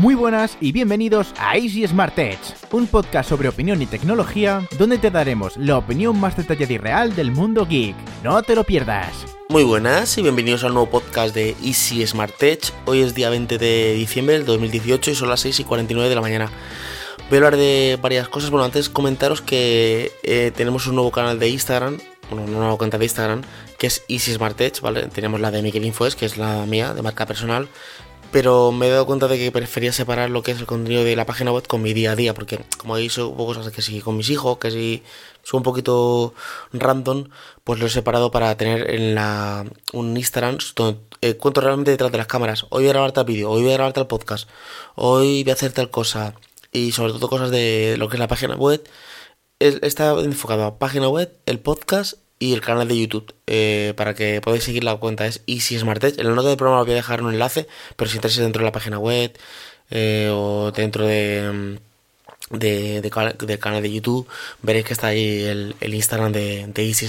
[0.00, 2.38] Muy buenas y bienvenidos a Easy Smart Edge,
[2.72, 7.14] un podcast sobre opinión y tecnología donde te daremos la opinión más detallada y real
[7.14, 7.94] del mundo geek.
[8.24, 9.12] No te lo pierdas.
[9.50, 12.72] Muy buenas y bienvenidos al nuevo podcast de Easy Smart Tech.
[12.86, 16.14] Hoy es día 20 de diciembre del 2018 y son las 6 y 49 de
[16.14, 16.50] la mañana.
[17.28, 18.48] Voy a hablar de varias cosas.
[18.48, 21.98] Bueno, antes comentaros que eh, tenemos un nuevo canal de Instagram,
[22.30, 23.42] bueno, una nueva cuenta de Instagram,
[23.78, 25.08] que es Easy Smart Tech, ¿vale?
[25.08, 27.68] Tenemos la de Miguel Infoes, que es la mía, de marca personal,
[28.32, 31.16] pero me he dado cuenta de que prefería separar lo que es el contenido de
[31.16, 34.00] la página web con mi día a día, porque como he dicho cosas que sí
[34.00, 35.02] con mis hijos, que si
[35.42, 36.34] son un poquito
[36.72, 37.28] random,
[37.64, 42.12] pues lo he separado para tener en la un Instagram donde eh, cuento realmente detrás
[42.12, 42.64] de las cámaras.
[42.70, 44.48] Hoy voy a grabar tal vídeo, hoy voy a grabar tal podcast,
[44.94, 46.34] hoy voy a hacer tal cosa,
[46.72, 48.82] y sobre todo cosas de lo que es la página web.
[49.58, 54.40] Está enfocado a página web, el podcast y el canal de YouTube eh, para que
[54.40, 56.02] podáis seguir la cuenta es Easy Smart.
[56.02, 58.60] En la nota del programa os voy a dejar un enlace, pero si entráis dentro
[58.60, 59.38] de la página web
[59.90, 61.78] eh, o dentro de,
[62.50, 64.26] de, del canal de YouTube,
[64.62, 67.06] veréis que está ahí el, Instagram de, de, Easy.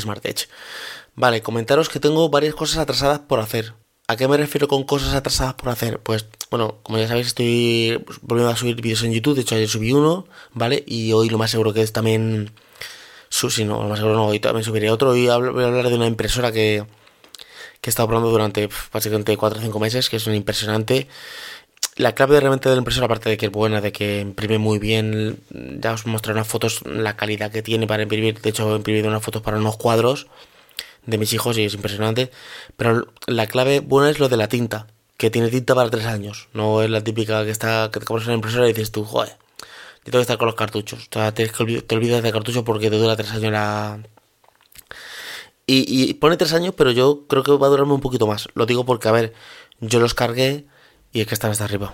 [1.16, 3.74] Vale, comentaros que tengo varias cosas atrasadas por hacer.
[4.08, 6.00] ¿A qué me refiero con cosas atrasadas por hacer?
[6.00, 9.36] Pues, bueno, como ya sabéis, estoy volviendo a subir vídeos en YouTube.
[9.36, 10.84] De hecho, ayer subí uno, ¿vale?
[10.86, 12.52] Y hoy lo más seguro que es también
[13.32, 15.16] si no, más seguro no, hoy también subiré otro.
[15.16, 16.86] y voy a hablar de una impresora que,
[17.80, 21.08] que he estado probando durante básicamente 4 o 5 meses, que es una impresionante.
[21.96, 24.80] La clave realmente de la impresora, aparte de que es buena, de que imprime muy
[24.80, 28.40] bien, ya os mostraré unas fotos, la calidad que tiene para imprimir.
[28.40, 30.28] De hecho, he imprimido unas fotos para unos cuadros
[31.06, 32.32] de mis hijos y es impresionante.
[32.78, 34.88] Pero la clave buena es lo de la tinta,
[35.18, 36.50] que tiene tinta para 3 años.
[36.54, 39.38] No es la típica que está que te compras una impresora y dices tú, joder,
[40.04, 41.08] yo tengo que estar con los cartuchos.
[41.12, 44.00] O sea, te, te olvidas de cartucho porque te dura tres años la...
[45.68, 48.50] Y, pone tres años, pero yo creo que va a durarme un poquito más.
[48.56, 49.34] Lo digo porque, a ver,
[49.80, 50.66] yo los cargué
[51.14, 51.94] y es que están hasta arriba.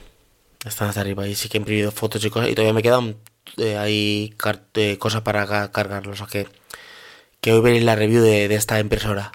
[0.66, 3.18] Están hasta arriba y sí que he imprimido fotos y cosas y todavía me quedan
[3.58, 4.34] eh, ahí
[4.74, 6.22] eh, cosas para cargarlos.
[6.22, 6.50] O sea que,
[7.40, 9.32] que hoy veréis la review de, de, esta impresora.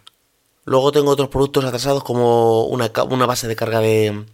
[0.64, 4.25] Luego tengo otros productos atrasados como una, una base de carga de,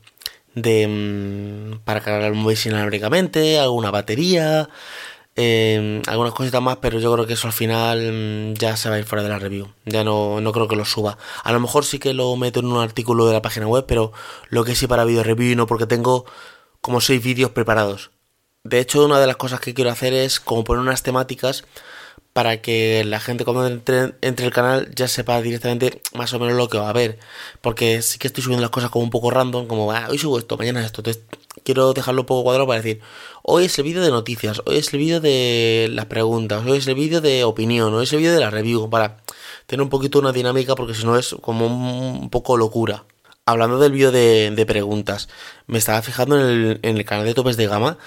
[0.55, 4.69] de mm, para cargar el móvil inalámbricamente, alguna batería,
[5.37, 8.97] em, algunas cositas más, pero yo creo que eso al final mm, ya se va
[8.97, 9.73] a ir fuera de la review.
[9.85, 11.19] Ya no, no creo que lo suba.
[11.45, 14.13] A lo mejor sí que lo meto en un artículo de la página web, pero
[14.51, 16.25] lo que sí para video review no, porque tengo
[16.81, 18.11] como seis vídeos preparados.
[18.65, 21.65] De hecho, una de las cosas que quiero hacer es como poner unas temáticas
[22.39, 26.57] para que la gente cuando entre, entre, el canal ya sepa directamente más o menos
[26.57, 27.19] lo que va a ver.
[27.61, 30.39] Porque sí que estoy subiendo las cosas como un poco random, como ah, hoy subo
[30.39, 31.01] esto, mañana esto.
[31.01, 31.25] Entonces
[31.65, 33.01] quiero dejarlo un poco cuadrado para decir,
[33.43, 36.87] hoy es el vídeo de noticias, hoy es el vídeo de las preguntas, hoy es
[36.87, 39.17] el vídeo de opinión, hoy es el vídeo de la review, para
[39.67, 43.05] tener un poquito una dinámica porque si no es como un poco locura.
[43.47, 45.29] Hablando del vídeo de, preguntas,
[45.67, 47.99] me estaba fijando en el, en el canal de topes de gama,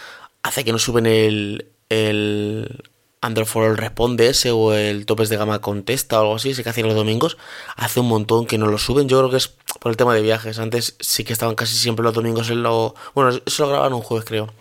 [0.41, 2.90] hace que no suben el, el,
[3.21, 6.63] Android for All responde ese o el topes de gama contesta o algo así, sé
[6.63, 7.37] que hacían los domingos,
[7.75, 10.21] hace un montón que no lo suben, yo creo que es por el tema de
[10.21, 12.95] viajes, antes sí que estaban casi siempre los domingos en lo...
[13.13, 14.51] Bueno, eso lo grababan un jueves creo,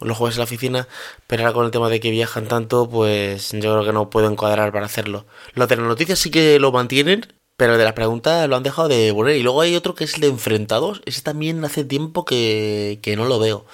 [0.00, 0.88] los jueves en la oficina,
[1.26, 4.36] pero ahora con el tema de que viajan tanto, pues yo creo que no pueden
[4.36, 5.26] cuadrar para hacerlo.
[5.54, 7.26] Los de las noticias sí que lo mantienen,
[7.56, 9.36] pero de las preguntas lo han dejado de poner.
[9.36, 13.16] Y luego hay otro que es el de enfrentados, ese también hace tiempo que, que
[13.16, 13.66] no lo veo.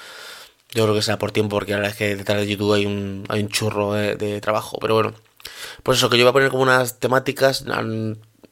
[0.73, 2.87] Yo creo que sea por tiempo, porque la verdad es que detrás de YouTube hay
[2.87, 4.79] un, hay un churro de, trabajo.
[4.81, 5.15] Pero bueno,
[5.83, 7.65] pues eso, que yo voy a poner como unas temáticas.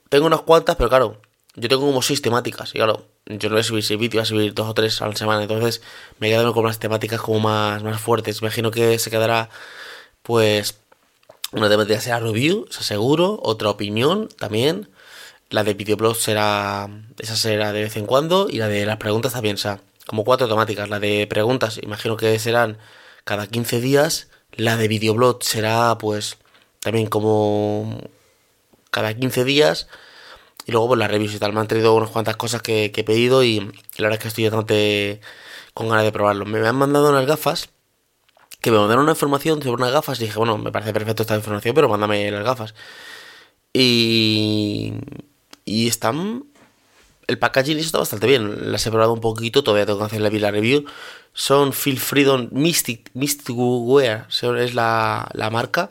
[0.09, 1.21] Tengo unas cuantas, pero claro,
[1.57, 2.75] yo tengo como seis temáticas.
[2.75, 5.03] Y claro, yo no voy a subir seis vídeos, voy a subir dos o tres
[5.03, 5.43] a la semana.
[5.43, 5.83] Entonces
[6.19, 8.41] me quedan como unas temáticas como más, más fuertes.
[8.41, 9.51] Imagino que se quedará,
[10.23, 10.79] pues,
[11.53, 13.41] una temática será review, eso seguro.
[13.43, 14.89] Otra opinión también.
[15.51, 16.89] La de videoblog será,
[17.19, 18.49] esa será de vez en cuando.
[18.51, 20.89] Y la de las preguntas también, o sea como cuatro temáticas.
[20.89, 22.79] La de preguntas, imagino que serán
[23.25, 24.29] cada 15 días.
[24.53, 26.39] La de videoblog será, pues,
[26.81, 28.01] también como
[28.91, 29.89] cada 15 días.
[30.67, 31.53] Y luego, pues, la reviews y tal.
[31.53, 34.45] Me han traído unas cuantas cosas que, he pedido y, la verdad es que estoy
[34.45, 35.21] bastante
[35.75, 36.45] con ganas de probarlo.
[36.47, 37.71] Me han mandado unas gafas
[38.61, 41.37] que me mandaron una información sobre unas gafas y dije, bueno, me parece perfecto esta
[41.37, 42.75] información, pero mándame las gafas.
[43.73, 44.95] Y,
[45.65, 46.45] y están
[47.27, 48.73] el packaging está bastante bien.
[48.73, 50.85] Las he probado un poquito, todavía tengo que hacer la review.
[51.33, 55.91] Son Phil Freedom Mystic, Mystic Wear, es la, marca.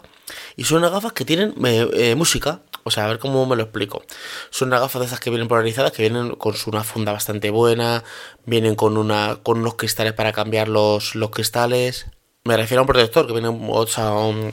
[0.55, 2.61] Y son unas gafas que tienen eh, música.
[2.85, 4.03] O sea, a ver cómo me lo explico.
[4.49, 8.03] Son unas gafas de esas que vienen polarizadas, que vienen con una funda bastante buena.
[8.45, 12.07] Vienen con una con unos cristales para cambiar los, los cristales.
[12.45, 13.87] Me refiero a un protector que viene o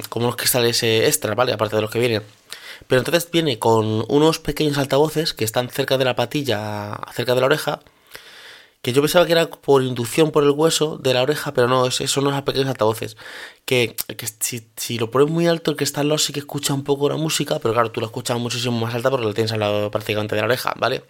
[0.09, 1.53] como unos cristales eh, extra, ¿vale?
[1.53, 2.23] Aparte de los que vienen.
[2.87, 7.41] Pero entonces viene con unos pequeños altavoces que están cerca de la patilla, cerca de
[7.41, 7.81] la oreja,
[8.83, 11.91] que yo pensaba que era por inducción por el hueso de la oreja, pero no,
[11.91, 13.17] son unos pequeños altavoces.
[13.67, 13.95] Que,
[14.77, 17.09] si, lo pones muy alto, el que está al lado sí que escucha un poco
[17.09, 19.91] la música, pero claro, tú lo escuchas muchísimo más alta porque lo tienes al lado
[19.91, 21.05] prácticamente de la oreja, ¿vale?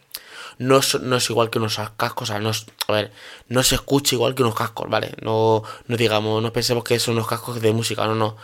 [0.59, 2.51] No es, no es igual que unos cascos, o sea, no
[2.89, 3.13] a ver,
[3.49, 5.15] no se escucha igual que unos cascos, ¿vale?
[5.23, 8.37] No, no digamos, no pensemos que son unos cascos de música, no, no.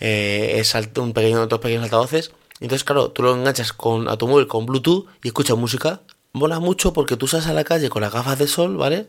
[0.00, 2.30] Eh, es un pequeño, dos pequeños altavoces.
[2.60, 6.02] Entonces, claro, tú lo enganchas con, a tu móvil con Bluetooth y escuchas música
[6.32, 9.06] mola mucho porque tú sales a la calle con las gafas de sol, ¿vale?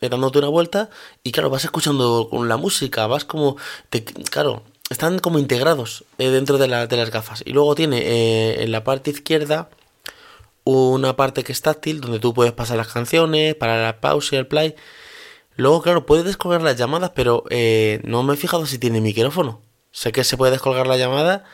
[0.00, 0.88] Eh, dándote una vuelta
[1.22, 3.56] y claro, vas escuchando con la música, vas como,
[3.90, 7.42] te, claro, están como integrados eh, dentro de, de, las gafas.
[7.44, 9.68] Y luego tiene eh, en la parte izquierda
[10.64, 14.38] una parte que es táctil donde tú puedes pasar las canciones, para la pausa y
[14.38, 14.74] el play.
[15.56, 17.44] Luego, claro, puedes descolgar las llamadas, pero
[18.04, 19.60] no me he fijado si tiene micrófono.
[19.90, 21.44] Sé que se puede descolgar la llamada,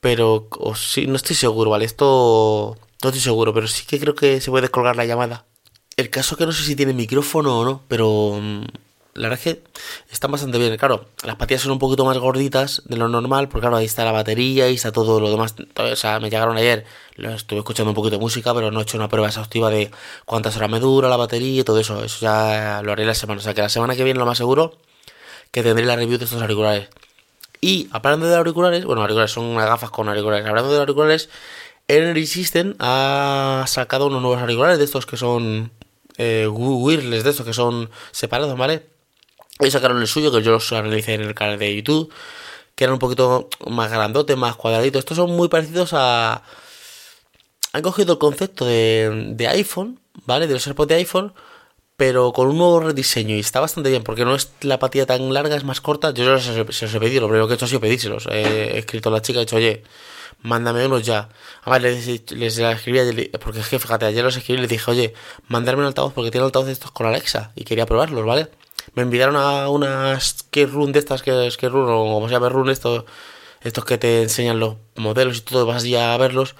[0.00, 0.74] pero o
[1.06, 1.84] no estoy seguro, ¿vale?
[1.84, 5.46] Esto no estoy seguro, pero sí que creo que se puede colgar la llamada.
[5.96, 8.64] El caso que no sé si tiene micrófono o no, pero mm,
[9.16, 9.62] la verdad es que
[10.10, 10.76] están bastante bien.
[10.76, 14.04] Claro, las patillas son un poquito más gorditas de lo normal, porque claro, ahí está
[14.04, 15.54] la batería y está todo lo demás.
[15.76, 16.84] O sea, me llegaron ayer,
[17.16, 19.90] estuve escuchando un poquito de música, pero no he hecho una prueba exhaustiva de
[20.26, 22.04] cuántas horas me dura la batería y todo eso.
[22.04, 23.40] Eso ya lo haré la semana.
[23.40, 24.78] O sea, que la semana que viene lo más seguro
[25.50, 26.88] que tendré la review de estos auriculares.
[27.60, 30.46] Y hablando de auriculares, bueno, auriculares son unas gafas con auriculares.
[30.46, 31.28] Hablando de auriculares,
[31.88, 35.70] Energy System ha sacado unos nuevos auriculares de estos que son
[36.18, 38.86] eh, wireless, de estos que son separados, ¿vale?
[39.60, 42.12] Y sacaron el suyo, que yo los analicé en el canal de YouTube,
[42.74, 44.98] que eran un poquito más grandotes, más cuadraditos.
[45.00, 46.42] Estos son muy parecidos a...
[47.72, 50.46] Han cogido el concepto de, de iPhone, ¿vale?
[50.46, 51.32] De los AirPods de iPhone,
[51.96, 55.32] pero con un nuevo rediseño y está bastante bien porque no es la patilla tan
[55.32, 56.12] larga, es más corta.
[56.12, 58.26] Yo se los he pedido, lo primero que he hecho ha sido pedírselos.
[58.30, 59.82] He escrito a la chica, he dicho, oye,
[60.42, 61.28] mándame unos ya.
[61.62, 65.14] Además, les, les escribí porque es que fíjate, ayer los escribí y les dije, oye,
[65.48, 68.48] mandarme un altavoz porque tiene altavoz de estos con Alexa y quería probarlos, ¿vale?
[68.94, 72.48] Me enviaron a unas que run de estas, que es run o como se llama
[72.50, 73.04] run, estos,
[73.62, 76.54] estos que te enseñan los modelos y todo, vas ya a verlos,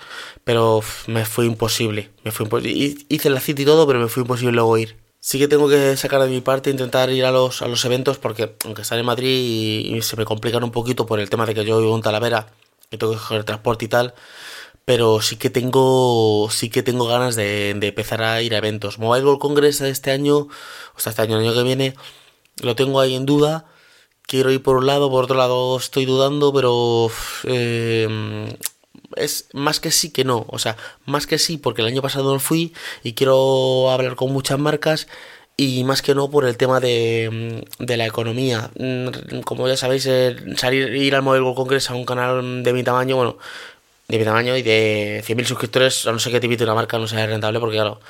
[0.44, 2.10] pero me fue imposible.
[2.24, 5.05] Me fue Hice la cita y todo, pero me fue imposible luego ir.
[5.26, 8.16] Sí que tengo que sacar de mi parte, intentar ir a los, a los eventos,
[8.18, 11.46] porque aunque están en Madrid y, y se me complican un poquito por el tema
[11.46, 12.46] de que yo vivo en Talavera
[12.90, 14.14] que tengo que coger transporte y tal.
[14.84, 18.98] Pero sí que tengo, sí que tengo ganas de, empezar a ir a eventos.
[18.98, 21.94] Mobile World Congress este año, o sea, este año, el año que viene,
[22.62, 23.66] lo tengo ahí en duda.
[24.22, 27.10] Quiero ir por un lado, por otro lado estoy dudando, pero
[27.44, 28.56] eh,
[29.16, 30.46] es más que sí que no.
[30.48, 30.76] O sea,
[31.06, 32.72] más que sí porque el año pasado no fui
[33.02, 35.08] y quiero hablar con muchas marcas
[35.56, 38.70] y más que no por el tema de, de la economía.
[38.78, 40.08] Mm, como ya sabéis,
[40.56, 43.38] salir ir al Mobile World Congress a un canal de mi tamaño, bueno,
[44.08, 46.98] de mi tamaño y de 100.000 suscriptores, a no ser que te invite una marca,
[46.98, 48.00] no sea rentable porque, claro,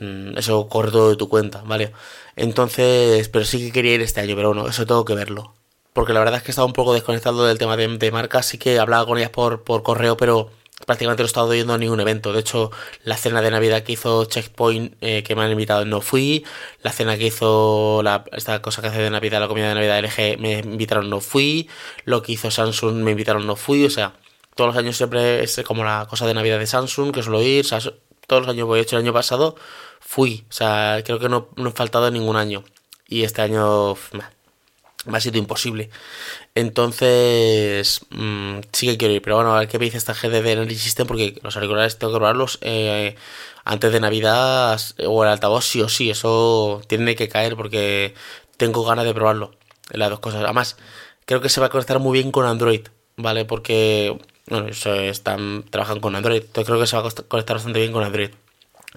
[0.00, 1.92] mm, eso corre todo de tu cuenta, ¿vale?
[2.36, 5.54] Entonces, pero sí que quería ir este año, pero bueno, eso tengo que verlo.
[5.94, 8.58] Porque la verdad es que estaba un poco desconectado del tema de, de marcas, sí
[8.58, 10.50] que hablaba con ellas por, correo, pero
[10.86, 12.32] prácticamente no he estado yendo a ningún evento.
[12.32, 12.72] De hecho,
[13.04, 16.44] la cena de Navidad que hizo Checkpoint, eh, que me han invitado, no fui.
[16.82, 18.02] La cena que hizo
[18.32, 21.68] esta cosa que hace de Navidad, la comida de Navidad LG, me invitaron, no fui.
[22.04, 23.84] Lo que hizo Samsung, me invitaron, no fui.
[23.86, 24.14] O sea,
[24.56, 27.66] todos los años siempre es como la cosa de Navidad de Samsung, que suelo ir.
[28.26, 29.54] todos los años voy, hecho el año pasado,
[30.00, 30.44] fui.
[30.50, 32.64] O sea, creo que no, no he faltado ningún año.
[33.06, 33.96] Y este año
[35.06, 35.90] me ha sido imposible.
[36.54, 40.46] Entonces, mmm, sí que quiero ir, pero bueno, a ver qué me dice esta GDD
[40.46, 43.16] Energy System, porque los auriculares tengo que probarlos eh,
[43.64, 48.14] antes de Navidad o el altavoz, sí o sí, eso tiene que caer porque
[48.56, 49.52] tengo ganas de probarlo.
[49.90, 50.42] Las dos cosas.
[50.44, 50.76] Además,
[51.26, 53.44] creo que se va a conectar muy bien con Android, ¿vale?
[53.44, 54.18] Porque,
[54.48, 58.04] bueno, están, trabajan con Android, entonces creo que se va a conectar bastante bien con
[58.04, 58.30] Android.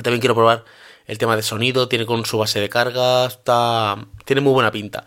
[0.01, 0.63] También quiero probar
[1.07, 5.05] el tema de sonido, tiene con su base de carga, está, tiene muy buena pinta.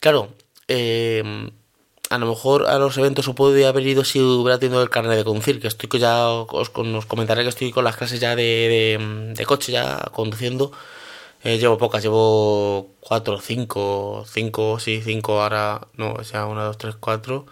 [0.00, 0.28] Claro,
[0.68, 1.50] eh,
[2.10, 5.16] a lo mejor a los eventos os podría haber ido si hubiera tenido el carnet
[5.16, 6.70] de conducir, que estoy ya, os,
[7.06, 10.72] comentaré que estoy con las clases ya de, coche, ya conduciendo.
[11.44, 16.78] Eh, llevo pocas, llevo cuatro, cinco, cinco, sí, cinco ahora, no, o sea, una, dos,
[16.78, 17.46] tres, cuatro.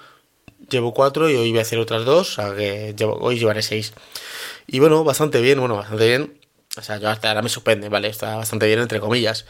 [0.70, 3.92] Llevo cuatro y hoy voy a hacer otras dos, o sea que hoy llevaré seis.
[4.66, 6.45] Y bueno, bastante bien, bueno, bastante bien.
[6.76, 8.08] O sea, yo hasta ahora me sorprende, ¿vale?
[8.08, 9.46] Está bastante bien, entre comillas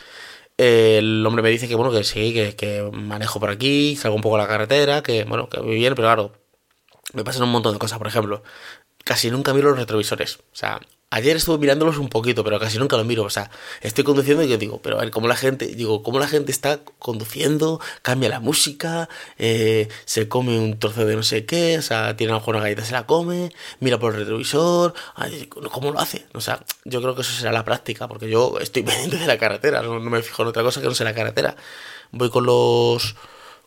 [0.58, 4.36] el hombre me dice que bueno, que sí, que, manejo por aquí, salgo un poco
[4.36, 6.32] a la carretera, que bueno, que muy bien, pero claro,
[7.14, 8.42] me pasan un montón de cosas, por ejemplo.
[9.06, 10.38] Casi nunca miro los retrovisores.
[10.52, 13.22] O sea, ayer estuve mirándolos un poquito, pero casi nunca los miro.
[13.22, 16.18] O sea, estoy conduciendo y yo digo, pero a ver, cómo la gente, digo, cómo
[16.18, 19.08] la gente está conduciendo, cambia la música,
[19.38, 22.56] eh, se come un trozo de no sé qué, o sea, tiene a lo mejor
[22.56, 26.26] una galleta, se la come, mira por el retrovisor, ay, ¿cómo lo hace?
[26.34, 29.38] O sea, yo creo que eso será la práctica, porque yo estoy pendiente de la
[29.38, 31.54] carretera, no, me fijo en otra cosa que no sea la carretera.
[32.10, 33.14] Voy con los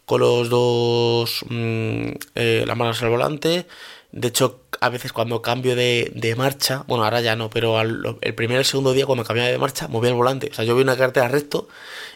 [0.05, 3.67] con los dos mm, eh, las manos al volante
[4.11, 8.35] de hecho, a veces cuando cambio de, de marcha, bueno, ahora ya no, pero el
[8.35, 10.49] primer y el segundo día cuando cambiaba de marcha, movía el volante.
[10.51, 11.67] O sea, yo voy una carretera recto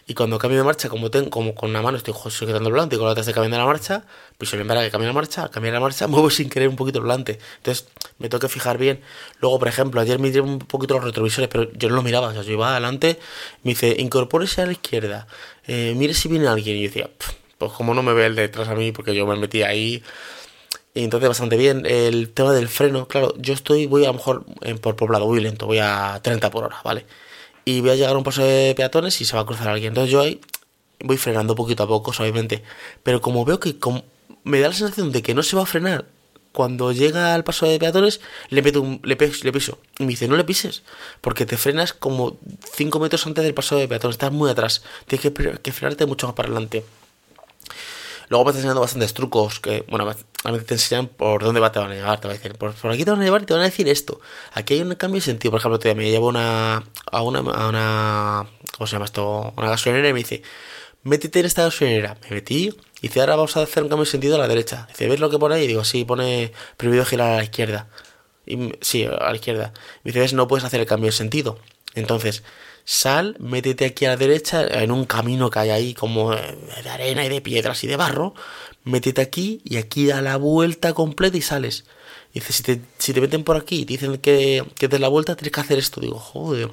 [0.08, 2.96] y cuando cambio de marcha, como tengo, como con una mano estoy sujetando el volante
[2.96, 4.06] y con la otra estoy cambiando la marcha,
[4.40, 6.76] pues se me que cambio la marcha, al cambiar la marcha, muevo sin querer un
[6.76, 7.38] poquito el volante.
[7.58, 9.00] Entonces, me tengo que fijar bien.
[9.40, 12.30] Luego, por ejemplo, ayer me un poquito los retrovisores, pero yo no lo miraba.
[12.30, 13.20] O sea, yo iba adelante,
[13.64, 15.28] me dice, incorpórese a la izquierda,
[15.68, 16.76] eh, mire si viene alguien.
[16.78, 17.10] Y yo decía,
[17.60, 20.04] pues como no me ve el detrás a mí, porque yo me metí ahí
[20.96, 21.86] entonces bastante bien.
[21.86, 24.46] El tema del freno, claro, yo estoy, voy a lo mejor
[24.82, 27.06] por poblado, muy lento, voy a 30 por hora, ¿vale?
[27.66, 29.90] Y voy a llegar a un paso de peatones y se va a cruzar alguien.
[29.90, 30.40] Entonces yo ahí
[31.00, 32.64] voy frenando poquito a poco, suavemente.
[33.04, 33.76] Pero como veo que
[34.44, 36.06] me da la sensación de que no se va a frenar
[36.52, 39.80] cuando llega al paso de peatones, le, meto un, le, le piso.
[39.98, 40.84] Y me dice, no le pises,
[41.20, 42.38] porque te frenas como
[42.76, 44.84] 5 metros antes del paso de peatones, estás muy atrás.
[45.08, 46.86] Tienes que, que frenarte mucho más para adelante.
[48.30, 50.06] Luego me está enseñando bastantes trucos que, bueno,
[50.44, 52.20] a veces te enseñan por dónde va, te van a llevar.
[52.20, 53.88] Te van a decir, por, aquí te van a llevar y te van a decir
[53.88, 54.20] esto.
[54.54, 55.52] Aquí hay un cambio de sentido.
[55.52, 58.48] Por ejemplo, te, me llevo una, a una, a una,
[58.78, 59.54] ¿cómo se llama esto?
[59.56, 60.42] Una gasolinera y me dice,
[61.04, 62.18] métete en esta gasolinera.
[62.24, 64.86] Me metí y dice, ahora vamos a hacer un cambio de sentido a la derecha.
[64.90, 65.64] Dice, ¿ves lo que pone ahí?
[65.64, 67.88] Y digo, sí, pone prohibido girar a la izquierda.
[68.46, 69.72] Y, sí, a la izquierda.
[70.04, 70.34] Me dice, ¿ves?
[70.34, 71.58] No puedes hacer el cambio de sentido.
[71.96, 72.44] Entonces,
[72.86, 77.24] sal, métete aquí a la derecha, en un camino que hay ahí como de arena
[77.24, 78.34] y de piedras y de barro,
[78.84, 81.86] métete aquí y aquí da la vuelta completa y sales.
[82.34, 85.36] dice, si te, si te meten por aquí y dicen que, que des la vuelta,
[85.36, 86.02] tienes que hacer esto.
[86.02, 86.72] Digo, joder.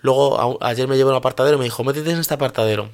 [0.00, 2.90] Luego, ayer me llevó a un apartadero y me dijo, métete en este apartadero.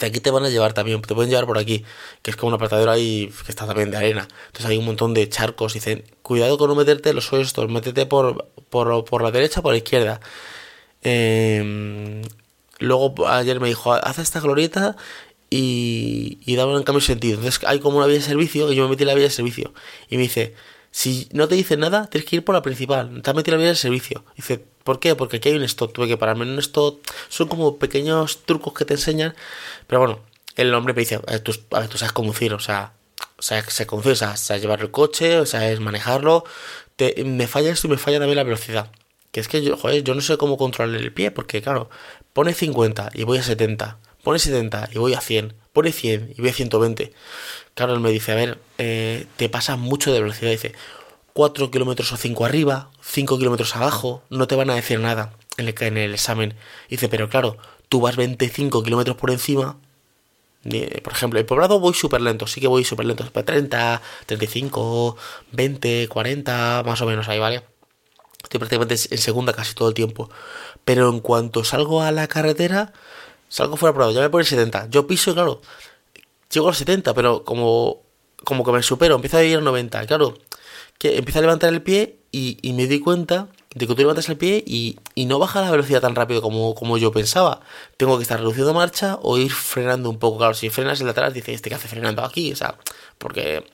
[0.00, 1.84] De aquí te van a llevar también, te pueden llevar por aquí,
[2.22, 4.26] que es como un apartadero ahí que está también de arena.
[4.48, 5.74] Entonces hay un montón de charcos.
[5.74, 9.72] Dicen, cuidado con no meterte los suelos estos, métete por, por, por la derecha por
[9.72, 10.20] la izquierda.
[11.02, 12.22] Eh,
[12.80, 14.96] luego ayer me dijo, haz esta glorieta
[15.50, 17.38] y, y dame un cambio sentido.
[17.38, 19.30] Entonces hay como una vía de servicio y yo me metí en la vía de
[19.30, 19.72] servicio.
[20.08, 20.54] Y me dice,
[20.96, 23.20] si no te dice nada, tienes que ir por la principal.
[23.22, 24.24] Te has metido en la vía de servicio.
[24.34, 25.14] dice, ¿por qué?
[25.14, 25.92] Porque aquí hay un stop.
[25.92, 27.00] Tuve que pararme en un stop.
[27.28, 29.34] Son como pequeños trucos que te enseñan.
[29.86, 30.20] Pero bueno,
[30.56, 32.94] el hombre me dice, a ver, tú, sabes conducir, o sea,
[33.38, 36.44] o sea, se conduce, o sea, llevar el coche, o sea, es manejarlo.
[36.96, 38.90] Te, me falla esto y me falla también la velocidad.
[39.32, 41.90] Que es que yo, yo no sé cómo controlar el pie, porque claro,
[42.32, 46.40] pone 50 y voy a 70, pone 70 y voy a 100, pone 100 y
[46.40, 47.12] voy a 120.
[47.74, 50.50] Claro, él me dice, a ver, eh, te pasa mucho de velocidad.
[50.50, 50.74] Dice,
[51.32, 55.68] 4 kilómetros o 5 arriba, 5 kilómetros abajo, no te van a decir nada en
[55.68, 56.56] el, en el examen.
[56.90, 57.56] Dice, pero claro,
[57.88, 59.78] tú vas 25 kilómetros por encima.
[61.04, 65.16] Por ejemplo, el poblado voy súper lento, sí que voy súper lento, 30, 35,
[65.52, 67.62] 20, 40, más o menos ahí, ¿vale?
[68.42, 70.28] Estoy prácticamente en segunda casi todo el tiempo.
[70.84, 72.92] Pero en cuanto salgo a la carretera,
[73.48, 74.88] salgo fuera probado, ya me pone 70.
[74.90, 75.60] Yo piso y claro,
[76.50, 78.02] llego a los 70, pero como,
[78.44, 80.06] como que me supero, empiezo a ir a 90.
[80.06, 80.36] Claro,
[80.98, 84.36] que empiezo a levantar el pie y, me di cuenta de que tú levantas el
[84.36, 87.60] pie y, y, no baja la velocidad tan rápido como, como yo pensaba.
[87.96, 90.38] Tengo que estar reduciendo marcha o ir frenando un poco.
[90.38, 92.76] Claro, si frenas el de atrás, dice, este que hace frenando aquí, o sea,
[93.18, 93.64] porque...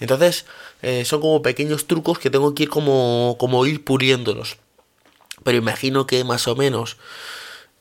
[0.00, 0.44] Entonces,
[0.82, 4.58] eh, son como pequeños trucos que tengo que ir como, como ir puliéndolos.
[5.42, 6.98] Pero imagino que más o menos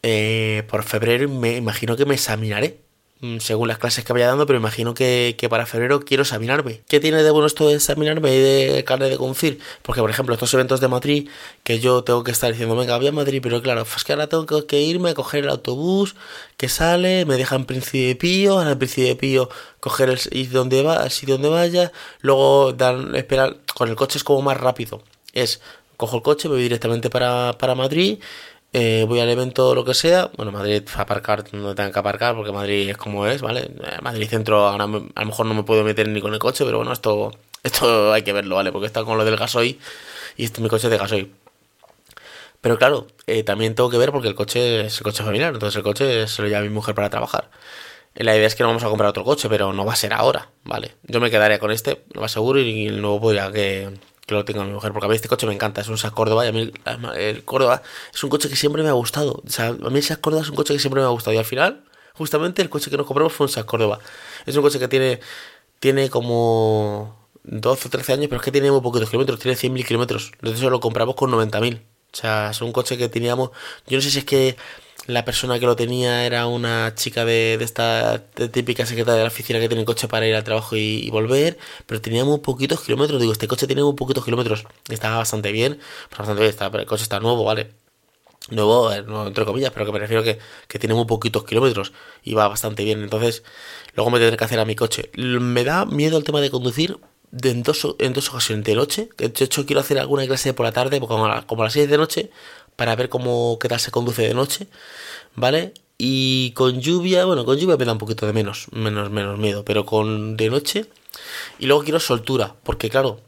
[0.04, 2.88] eh, por febrero me imagino que me examinaré
[3.20, 6.84] Mm, según las clases que vaya dando, pero imagino que, para febrero quiero examinarme.
[6.88, 9.60] ¿Qué tiene de bueno esto de examinarme y de carne de conducir?
[9.82, 11.30] Porque, por ejemplo, estos eventos de Madrid,
[11.64, 14.28] que yo tengo que estar diciendo, venga, voy a Madrid, pero claro, es que ahora
[14.28, 16.16] tengo que irme a coger el autobús
[16.58, 19.50] que sale, me deja en Príncipe Pío, en el Príncipe Pío
[19.80, 24.24] coger el sitio donde, va, sitio donde vaya, luego dar, esperar, con el coche es
[24.24, 25.02] como más rápido.
[25.34, 25.60] Es,
[25.98, 28.20] cojo el coche, me voy directamente para, para Madrid,
[28.74, 30.30] eh, voy al evento, lo que sea.
[30.36, 33.62] Bueno, Madrid, aparcar no tengo que aparcar porque Madrid es como es, ¿vale?
[33.62, 36.66] Eh, Madrid Centro, ahora a lo mejor no me puedo meter ni con el coche,
[36.66, 37.32] pero bueno, esto,
[37.64, 38.72] esto hay que verlo, ¿vale?
[38.72, 39.80] Porque está con lo del gasoil
[40.36, 41.34] y este mi coche de gasoil.
[42.62, 45.78] Pero claro, eh, también tengo que ver porque el coche es el coche familiar, entonces
[45.78, 47.50] el coche se lo lleva mi mujer para trabajar.
[48.16, 50.12] La idea es que no vamos a comprar otro coche, pero no va a ser
[50.14, 50.96] ahora, ¿vale?
[51.04, 52.90] Yo me quedaré con este, lo más seguro, y
[53.22, 53.92] pues ya que,
[54.28, 56.14] que lo tenga mi mujer, porque a mí este coche me encanta, es un Seat
[56.14, 56.72] Córdoba y a mí
[57.16, 57.82] el Córdoba
[58.14, 60.44] es un coche que siempre me ha gustado, o sea, a mí el Seat Córdoba
[60.44, 62.98] es un coche que siempre me ha gustado y al final, justamente el coche que
[62.98, 64.00] nos compramos fue un Seat Córdoba.
[64.46, 65.20] Es un coche que tiene,
[65.80, 69.86] tiene como 12 o 13 años, pero es que tiene muy poquitos kilómetros, tiene 100.000
[69.86, 70.32] kilómetros.
[70.42, 71.80] Entonces lo compramos con 90.000.
[71.80, 73.52] O sea, es un coche que teníamos.
[73.88, 74.58] Yo no sé si es que
[75.08, 79.30] la persona que lo tenía era una chica de, de esta típica secretaria de la
[79.30, 83.20] oficina que tiene coche para ir al trabajo y, volver, pero tenía muy poquitos kilómetros.
[83.20, 84.66] Digo, este coche tiene muy poquitos kilómetros.
[84.90, 87.72] Estaba bastante bien, pues bastante bien, está, el coche está nuevo, ¿vale?
[88.50, 92.34] Nuevo, eh, entre comillas, pero que me refiero que, que tiene muy poquitos kilómetros y
[92.34, 93.02] va bastante bien.
[93.02, 93.44] Entonces,
[93.96, 95.10] luego me tendré que hacer a mi coche.
[95.16, 96.98] Me da miedo el tema de conducir
[97.32, 99.10] de en, dos, en dos ocasiones de noche.
[99.18, 101.90] De hecho, quiero hacer alguna clase por la tarde, como a, como a las 6
[101.90, 102.32] de noche,
[102.78, 104.68] para ver cómo qué tal se conduce de noche,
[105.36, 105.74] ¿vale?
[105.98, 109.66] Y con lluvia, bueno, con lluvia me da un poquito de menos, menos, menos miedo,
[109.66, 110.86] pero con de noche.
[111.60, 113.20] Y luego quiero soltura, porque claro,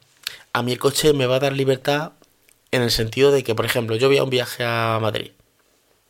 [0.53, 2.13] a mí el coche me va a dar libertad
[2.71, 5.31] en el sentido de que, por ejemplo, yo voy a un viaje a Madrid.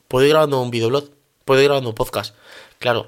[0.08, 1.10] Puedo ir grabando un videoblog,
[1.46, 2.36] puedo ir grabando un podcast.
[2.80, 3.08] Claro,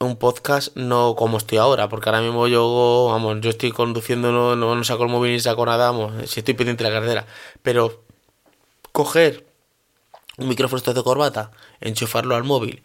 [0.00, 4.56] un podcast no como estoy ahora, porque ahora mismo yo, vamos, yo estoy conduciendo, no,
[4.56, 7.26] no, saco el móvil ni saco nada, vamos, si estoy pendiente de la carretera.
[7.62, 8.05] Pero
[8.96, 9.44] coger
[10.38, 11.50] un micrófono de corbata,
[11.82, 12.82] enchufarlo al móvil,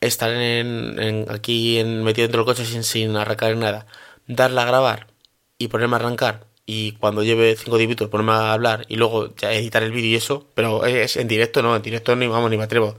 [0.00, 3.86] estar en, aquí en, metido dentro del coche sin, arrancar nada,
[4.26, 5.08] darle a grabar
[5.58, 9.52] y ponerme a arrancar y cuando lleve 5 minutos ponerme a hablar y luego ya
[9.52, 12.56] editar el vídeo y eso, pero es en directo, no, en directo ni vamos ni
[12.56, 12.96] me atrevo.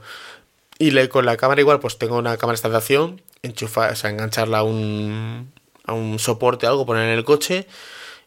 [0.78, 4.58] Y con la cámara igual, pues tengo una cámara de estación, enchufar, o sea, engancharla
[4.58, 5.52] a un,
[5.86, 7.66] a un soporte, algo, poner en el coche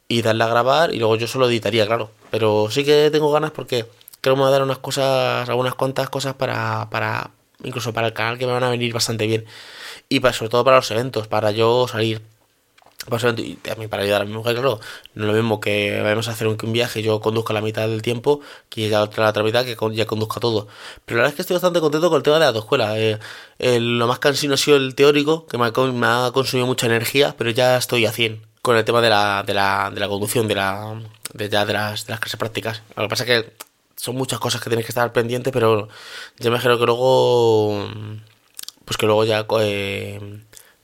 [0.09, 2.11] y darle a grabar y luego yo solo editaría, claro.
[2.29, 3.85] Pero sí que tengo ganas porque
[4.27, 7.31] creo que me va a dar unas cosas, algunas cuantas cosas para, para,
[7.63, 9.45] incluso para el canal que me van a venir bastante bien.
[10.09, 12.21] Y para, sobre todo para los eventos, para yo salir.
[13.37, 14.81] Y también para ayudar a mi mujer, claro,
[15.15, 17.87] no es lo mismo que vayamos a hacer un, viaje y yo conduzco la mitad
[17.87, 20.67] del tiempo que la otra, la otra mitad que ya conduzca todo.
[21.05, 22.99] Pero la verdad es que estoy bastante contento con el tema de la autoescuela.
[22.99, 23.17] Eh,
[23.79, 27.33] lo más cansino ha sido el teórico, que me ha, me ha, consumido mucha energía,
[27.37, 30.45] pero ya estoy a 100 con el tema de la, de la, de la conducción,
[30.49, 30.99] de, la,
[31.33, 32.81] de, ya de, las, de las clases prácticas.
[32.97, 33.53] Lo que pasa es que
[33.97, 35.89] son muchas cosas que tienes que estar pendiente, pero
[36.39, 37.87] yo me creo que luego,
[38.85, 40.39] pues que luego ya eh,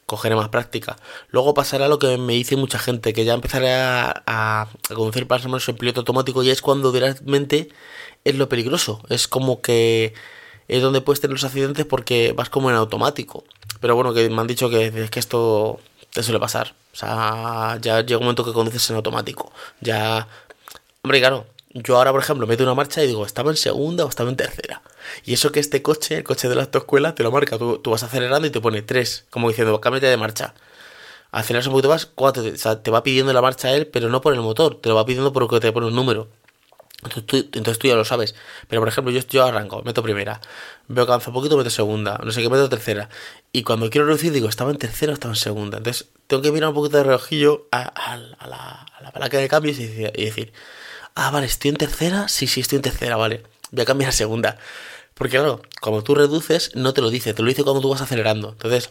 [0.05, 0.97] cogeré más práctica.
[1.29, 5.45] Luego pasará lo que me dice mucha gente, que ya empezaré a, a, conducir más
[5.45, 7.69] o menos en piloto automático y es cuando realmente
[8.25, 9.01] es lo peligroso.
[9.09, 10.13] Es como que
[10.67, 13.43] es donde puedes tener los accidentes porque vas como en automático.
[13.79, 15.79] Pero bueno, que me han dicho que, es que esto
[16.11, 16.73] te suele pasar.
[16.93, 19.51] O sea, ya llega un momento que conduces en automático.
[19.81, 20.27] Ya...
[21.03, 24.09] Hombre, claro, yo ahora, por ejemplo, meto una marcha y digo, ¿estaba en segunda o
[24.09, 24.83] estaba en tercera?
[25.25, 27.57] Y eso que este coche, el coche de la autoescuela, te lo marca.
[27.57, 30.53] Tú, vas acelerando y te pone tres, como diciendo, cámbiate de marcha.
[31.31, 32.43] Aceleras un poquito más, cuatro.
[32.43, 34.95] O sea, te va pidiendo la marcha él, pero no por el motor, te lo
[34.95, 36.29] va pidiendo porque te pone un número.
[37.03, 38.35] Entonces tú, ya lo sabes.
[38.67, 40.39] Pero por ejemplo, yo, arranco, meto primera,
[40.87, 43.09] veo que avanza un poquito, meto segunda, no sé qué, meto tercera.
[43.51, 45.79] Y cuando quiero reducir, digo, ¿estaba en tercera o estaba en segunda?
[45.79, 49.79] Entonces tengo que mirar un poquito de relojillo a, la, a la palanca de cambios
[49.79, 50.53] y decir,
[51.15, 54.13] ah, vale, estoy en tercera, sí, sí, estoy en tercera, vale, voy a cambiar a
[54.13, 54.57] segunda.
[55.13, 58.01] Porque claro, como tú reduces, no te lo dice, te lo dice cuando tú vas
[58.01, 58.49] acelerando.
[58.49, 58.89] Entonces,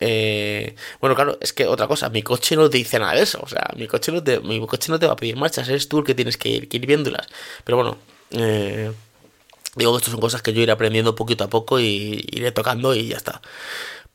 [0.00, 3.40] eh, bueno, claro, es que otra cosa, mi coche no te dice nada de eso.
[3.42, 5.88] O sea, mi coche no te, mi coche no te va a pedir marchas, eres
[5.88, 7.26] tú el que tienes que ir, viéndolas.
[7.64, 7.98] Pero bueno,
[8.30, 8.92] eh,
[9.76, 12.94] digo que estas son cosas que yo iré aprendiendo poquito a poco y iré tocando
[12.94, 13.42] y ya está.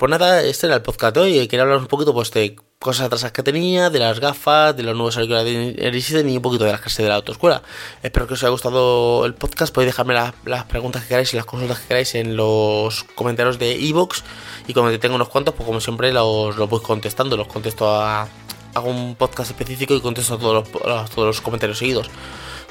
[0.04, 1.48] Pues nada, este era el podcast de hoy.
[1.48, 4.96] Quería hablar un poquito pues, de cosas atrasas que tenía, de las gafas, de los
[4.96, 7.62] nuevos auriculares de y un poquito de las clases de la autoescuela.
[8.02, 9.74] Espero que os haya gustado el podcast.
[9.74, 13.78] Podéis dejarme las preguntas que queráis y las consultas que queráis en los comentarios de
[13.78, 14.24] iVoox.
[14.68, 17.38] y cuando tengo unos cuantos, pues como siempre los, los voy contestando.
[17.38, 18.28] Los contesto a.
[18.74, 22.10] Hago un podcast específico y contesto a todos los, todos los comentarios seguidos.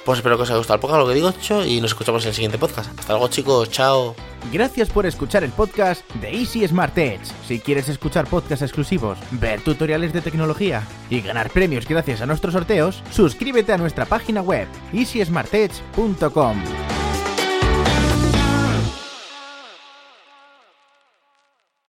[0.04, 2.24] Pues espero que os haya gustado el podcast, lo que digo hecho, y nos escuchamos
[2.24, 2.98] en el siguiente podcast.
[2.98, 4.16] Hasta luego, chicos, chao.
[4.52, 7.20] Gracias por escuchar el podcast de Easy Smart Edge.
[7.46, 12.54] Si quieres escuchar podcasts exclusivos, ver tutoriales de tecnología y ganar premios gracias a nuestros
[12.54, 17.01] sorteos, suscríbete a nuestra página web easysmartedge.com.